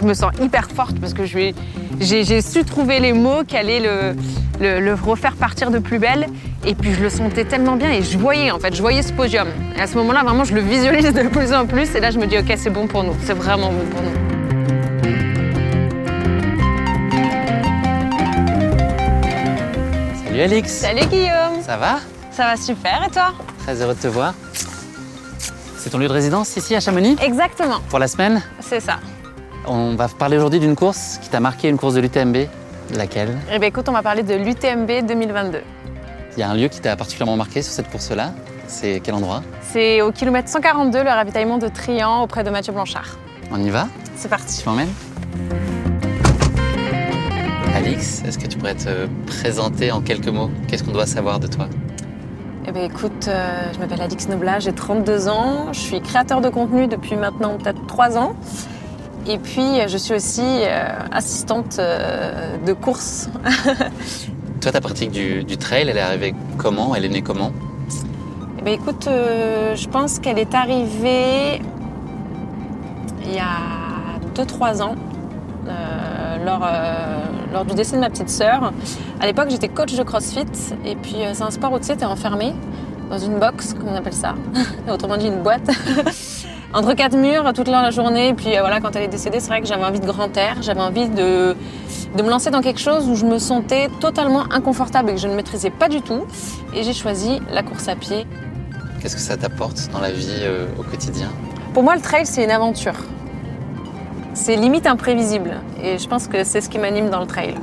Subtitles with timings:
[0.00, 1.56] Je me sens hyper forte parce que j'ai
[1.98, 4.14] j'ai su trouver les mots qui allaient le,
[4.60, 6.26] le- le refaire partir de plus belle.
[6.64, 9.12] Et puis je le sentais tellement bien et je voyais en fait, je voyais ce
[9.12, 9.48] podium.
[9.76, 11.96] Et à ce moment-là, vraiment, je le visualise de plus en plus.
[11.96, 15.18] Et là, je me dis, ok, c'est bon pour nous, c'est vraiment bon pour nous.
[20.24, 21.98] Salut Alix Salut Guillaume Ça va?
[22.30, 23.32] Ça va super et toi?
[23.64, 24.34] Très heureux de te voir.
[25.76, 27.16] C'est ton lieu de résidence ici à Chamonix?
[27.22, 28.42] Exactement, Pour la semaine?
[28.60, 28.98] C'est ça.
[29.70, 32.48] On va parler aujourd'hui d'une course qui t'a marqué, une course de l'UTMB.
[32.96, 33.36] Laquelle?
[33.52, 35.60] Eh bien écoute, on va parler de l'UTMB 2022.
[36.32, 38.32] Il y a un lieu qui t'a particulièrement marqué sur cette course-là.
[38.66, 39.42] C'est quel endroit?
[39.70, 43.18] C'est au kilomètre 142, le ravitaillement de Trian auprès de Mathieu Blanchard.
[43.52, 43.88] On y va?
[44.16, 44.62] C'est parti.
[44.62, 44.92] Tu m'emmènes?
[47.76, 50.50] Alix, est-ce que tu pourrais te présenter en quelques mots?
[50.66, 51.66] Qu'est-ce qu'on doit savoir de toi?
[52.66, 56.48] Eh bien écoute, euh, je m'appelle Alix Noblat, j'ai 32 ans, je suis créateur de
[56.48, 58.34] contenu depuis maintenant peut-être 3 ans.
[59.28, 63.28] Et puis euh, je suis aussi euh, assistante euh, de course.
[64.60, 66.94] Toi, ta pratique du, du trail, elle est arrivée comment?
[66.94, 67.52] Elle est née comment?
[68.58, 71.60] Eh bien écoute, euh, je pense qu'elle est arrivée
[73.24, 74.94] il y a 2-3 ans.
[75.68, 77.18] euh, lors, euh,
[77.52, 78.72] lors du décès de ma petite sœur.
[79.20, 80.46] À l'époque, j'étais coach de CrossFit
[80.84, 82.54] et puis c'est un sport où tu sais, t'es enfermé
[83.10, 84.34] dans une box, comme on appelle ça,
[84.90, 85.68] autrement dit une boîte,
[86.72, 88.28] entre quatre murs toute la journée.
[88.28, 90.34] Et puis euh, voilà, quand elle est décédée, c'est vrai que j'avais envie de grand
[90.36, 91.56] air, j'avais envie de,
[92.16, 95.28] de me lancer dans quelque chose où je me sentais totalement inconfortable et que je
[95.28, 96.24] ne maîtrisais pas du tout.
[96.74, 98.26] Et j'ai choisi la course à pied.
[99.00, 101.28] Qu'est-ce que ça t'apporte dans la vie euh, au quotidien?
[101.72, 102.94] Pour moi, le trail, c'est une aventure.
[104.34, 105.56] C'est limite imprévisible.
[105.82, 107.54] Et je pense que c'est ce qui m'anime dans le trail.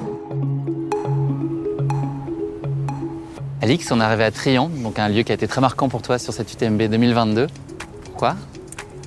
[3.62, 6.02] Alix, on est arrivé à Trian, donc un lieu qui a été très marquant pour
[6.02, 7.48] toi sur cette UTMB 2022.
[8.04, 8.36] Pourquoi?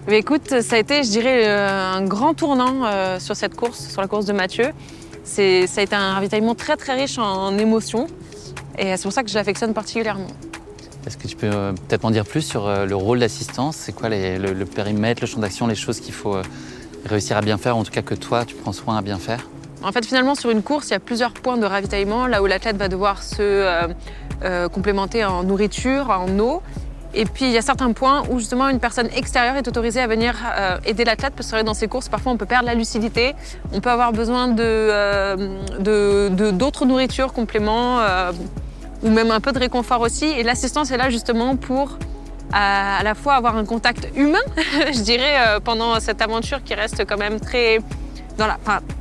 [0.09, 3.89] Mais écoute, ça a été, je dirais, euh, un grand tournant euh, sur cette course,
[3.91, 4.67] sur la course de Mathieu.
[5.23, 8.07] Ça a été un ravitaillement très très riche en émotions.
[8.79, 10.29] Et c'est pour ça que je l'affectionne particulièrement.
[11.07, 14.09] Est-ce que tu peux euh, peut-être m'en dire plus sur le rôle d'assistance C'est quoi
[14.09, 16.37] les- le, le périmètre, le champ d'action, les choses qu'il faut
[17.05, 19.19] réussir à bien faire, ou en tout cas que toi, tu prends soin à bien
[19.19, 19.47] faire?
[19.83, 22.47] En fait, finalement, sur une course, il y a plusieurs points de ravitaillement, là où
[22.47, 23.87] l'athlète va devoir se euh,
[24.43, 26.63] euh, complémenter en nourriture, en eau.
[27.15, 30.07] Et puis, il y a certains points où justement une personne extérieure est autorisée à
[30.07, 33.35] venir euh, aider l'athlète, parce que dans ces courses, parfois, on peut perdre la lucidité,
[33.73, 38.33] on peut avoir besoin de, euh, d'autres nourritures, compléments, euh,
[39.03, 40.27] ou même un peu de réconfort aussi.
[40.27, 41.99] Et l'assistance est là justement pour
[42.53, 44.39] à, la fois avoir un contact humain,
[44.93, 47.79] je dirais, pendant cette aventure qui reste quand même très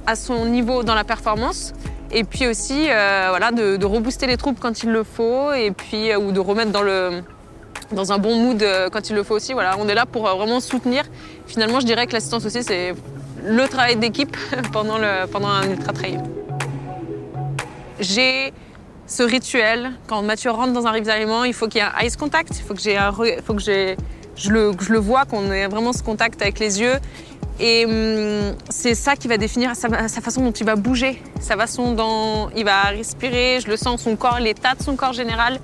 [0.05, 1.73] à son niveau dans la performance.
[2.11, 6.31] Et puis aussi, voilà, de, rebooster les troupes quand il le faut, et puis ou
[6.31, 7.23] de remettre dans le
[7.91, 9.53] dans un bon mood euh, quand il le faut aussi.
[9.53, 11.03] Voilà, on est là pour euh, vraiment soutenir.
[11.45, 12.93] Finalement, je dirais que l'assistance aussi, c'est
[13.43, 14.35] le travail d'équipe
[14.73, 14.97] pendant
[15.31, 16.19] pendant un ultra trail.
[17.99, 18.53] J'ai
[19.07, 22.11] ce rituel quand Mathieu rentre dans un ravitaillement, il faut qu'il y ait un eyes
[22.17, 26.03] contact, il faut que faut que je le, je le vois, qu'on ait vraiment ce
[26.03, 26.95] contact avec les yeux.
[27.59, 31.57] Et hum, c'est ça qui va définir sa, sa façon dont il va bouger, sa
[31.57, 33.59] façon dont il va respirer.
[33.63, 35.59] Je le sens, son corps, l'état de son corps général.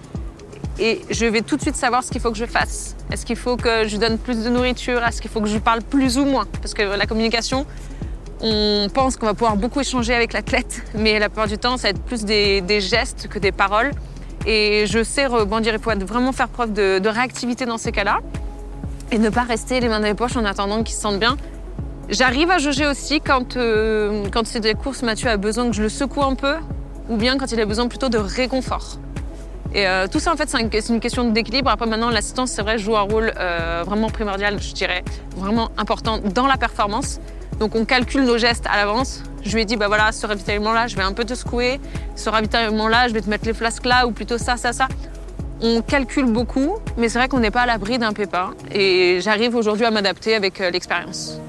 [0.79, 2.95] Et je vais tout de suite savoir ce qu'il faut que je fasse.
[3.11, 5.03] Est-ce qu'il faut que je donne plus de nourriture?
[5.03, 6.45] Est-ce qu'il faut que je parle plus ou moins?
[6.61, 7.65] Parce que la communication,
[8.41, 11.83] on pense qu'on va pouvoir beaucoup échanger avec l'athlète, mais la plupart du temps, ça
[11.83, 13.91] va être plus des, gestes que des paroles.
[14.45, 18.19] Et je sais rebondir, il faut vraiment faire preuve de, réactivité dans ces cas-là
[19.11, 21.37] et ne pas rester les mains dans les poches en attendant qu'ils se sentent bien.
[22.09, 25.83] J'arrive à jauger aussi quand, euh, quand c'est des courses, Mathieu a besoin que je
[25.83, 26.55] le secoue un peu,
[27.09, 28.97] ou bien quand il a besoin plutôt de réconfort.
[29.75, 31.69] Et euh, tout ça, en fait, c'est un- c'est une question d'équilibre.
[31.71, 35.03] Après, maintenant, l'assistance, c'est vrai, joue un rôle euh, vraiment primordial, je dirais,
[35.35, 37.19] vraiment important dans la performance.
[37.59, 39.23] Donc, on calcule nos gestes à l'avance.
[39.43, 41.79] Je lui ai dit, bah voilà, ce ravitaillement-là, je vais un peu te secouer.
[42.15, 44.87] Ce ravitaillement-là, je vais te mettre les flasques là, ou plutôt ça, ça, ça.
[45.61, 48.51] On calcule beaucoup, mais c'est vrai qu'on n'est pas à l'abri d'un pépin.
[48.71, 51.39] Et j'arrive aujourd'hui à m'adapter avec euh, l'expérience.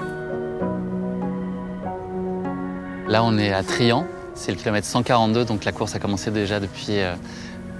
[3.07, 6.59] Là, on est à Trian, c'est le kilomètre 142, donc la course a commencé déjà
[6.59, 6.99] depuis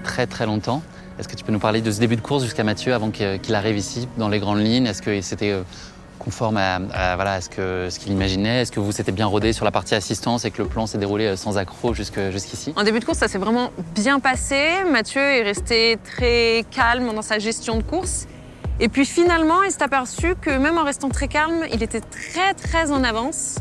[0.05, 0.81] très très longtemps.
[1.19, 3.39] Est-ce que tu peux nous parler de ce début de course jusqu'à Mathieu avant qu'il
[3.41, 4.85] qu'il arrive ici dans les grandes lignes?
[4.85, 5.63] Est-ce que c'était euh,
[6.19, 6.79] conforme à,
[7.15, 8.61] voilà, à ce que- ce qu'il imaginait?
[8.61, 10.97] Est-ce que vous s'était bien rodé sur la partie assistance et que le plan s'est
[10.97, 12.73] déroulé euh, sans accroc jusqu'ici?
[12.75, 14.59] En début de course, ça s'est vraiment bien passé.
[14.91, 18.27] Mathieu est resté très calme dans sa gestion de course.
[18.81, 22.53] Et puis finalement, il s'est aperçu que même en restant très calme, il était très
[22.53, 23.55] très en avance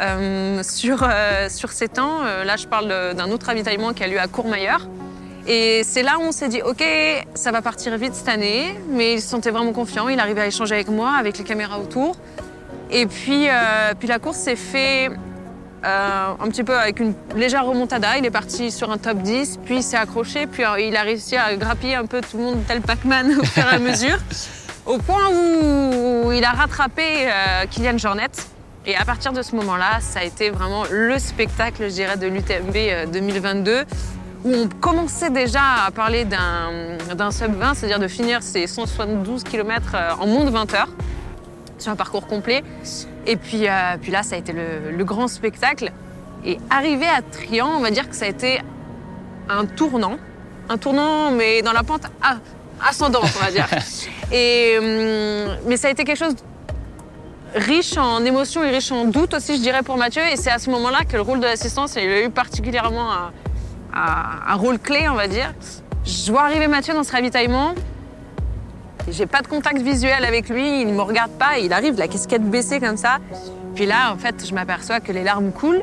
[0.00, 2.24] euh, sur, euh, sur ses temps.
[2.24, 4.80] Euh, là, je parle d'un autre ravitaillement qui a lieu à Courmayeur.
[5.46, 6.82] Et c'est là où on s'est dit, OK,
[7.34, 10.08] ça va partir vite cette année, mais il se sentait vraiment confiant.
[10.08, 12.16] Il arrivait à échanger avec moi, avec les caméras autour.
[12.90, 15.10] Et puis, euh, puis la course s'est fait
[15.84, 18.16] euh, un petit peu avec une légère remontada.
[18.16, 21.02] Il est parti sur un top 10, puis il s'est accroché, puis euh, il a
[21.02, 24.18] réussi à grappiller un peu tout le monde tel Pac-Man au fur et à mesure,
[24.86, 28.30] au point où il a rattrapé euh, Kylian Jornet.
[28.86, 32.26] Et à partir de ce moment-là, ça a été vraiment le spectacle, je dirais, de
[32.26, 33.84] l'UTMB euh, 2022,
[34.44, 39.96] où on commençait déjà à parler d'un sub 20, c'est-à-dire de finir ces 172 km
[40.20, 40.88] en moins de 20 heures
[41.78, 42.62] sur un parcours complet.
[43.26, 45.92] Et puis, euh, puis là, ça a été le, le grand spectacle.
[46.44, 48.60] Et arrivé à Trian, on va dire que ça a été
[49.48, 50.18] un tournant.
[50.68, 52.06] Un tournant, mais dans la pente
[52.86, 53.68] ascendante, on va dire.
[54.32, 56.34] Et, hum, mais ça a été quelque chose
[57.54, 60.22] riche en émotions et riche en doutes aussi, je dirais, pour Mathieu.
[60.32, 63.12] Et c'est à ce moment-là que le rôle de l'assistance, il a eu particulièrement
[63.94, 65.52] un- rôle clé, on va dire.
[66.04, 67.74] Je vois arriver Mathieu dans ce ravitaillement.
[69.10, 72.42] J'ai pas de contact visuel avec lui, il me regarde pas, il arrive, la casquette
[72.42, 73.18] baissée comme ça.
[73.74, 75.82] Puis là, en fait, je m'aperçois que les larmes coulent.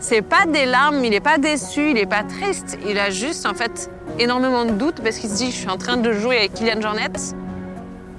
[0.00, 3.46] C'est pas des larmes, il est pas déçu, il est pas triste, il a juste
[3.46, 3.88] en fait
[4.18, 6.80] énormément de doutes parce qu'il se dit je suis en train de jouer avec Kylian
[6.80, 7.10] Jornet.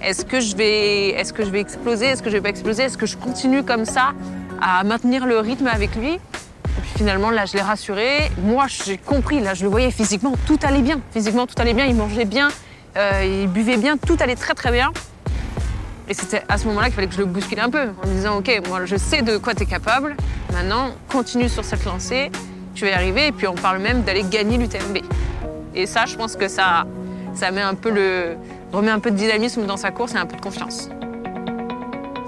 [0.01, 2.83] Est-ce que je vais est-ce que je vais exploser, est-ce que je vais pas exploser,
[2.83, 4.13] est-ce que je continue comme ça
[4.62, 6.19] à maintenir le rythme avec lui?
[6.95, 8.31] Finalement là, je l'ai rassuré.
[8.42, 11.00] Moi, j'ai compris, là, je le voyais physiquement, tout allait bien.
[11.12, 12.50] Physiquement, tout allait bien, il mangeait bien,
[12.98, 14.92] euh, il buvait bien, tout allait très très bien.
[16.07, 18.13] Et c'était à ce moment-là qu'il fallait que je le bouscule un peu, en me
[18.13, 20.16] disant Ok, moi je sais de quoi tu es capable,
[20.51, 22.30] maintenant continue sur cette lancée,
[22.75, 24.98] tu vas y arriver, et puis on parle même d'aller gagner l'UTMB.
[25.75, 26.86] Et ça, je pense que ça,
[27.34, 28.36] ça met un peu le,
[28.74, 30.90] remet un peu de dynamisme dans sa course et un peu de confiance.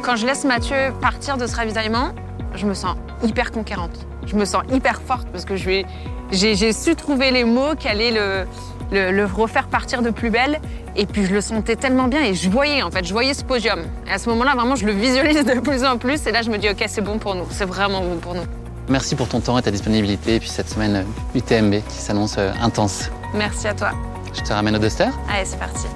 [0.02, 2.14] Quand je laisse Mathieu partir de ce ravitaillement,
[2.54, 4.06] je me sens hyper conquérante.
[4.26, 8.46] Je me sens hyper forte parce que j'ai su trouver les mots qui allaient le,
[8.92, 10.60] le, le refaire partir de plus belle.
[10.98, 13.44] Et puis je le sentais tellement bien et je voyais en fait, je voyais ce
[13.44, 13.80] podium.
[14.08, 16.26] Et à ce moment-là, vraiment, je le visualise de plus en plus.
[16.26, 18.46] Et là, je me dis, ok, c'est bon pour nous, c'est vraiment bon pour nous.
[18.88, 22.36] Merci pour ton temps et ta disponibilité, et puis cette semaine euh, UTMB qui s'annonce
[22.38, 23.10] euh, intense.
[23.34, 23.90] Merci à toi.
[24.34, 25.08] Je te ramène au Duster.
[25.28, 25.88] Allez, c'est parti.